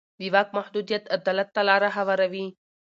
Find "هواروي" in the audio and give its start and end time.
1.97-2.47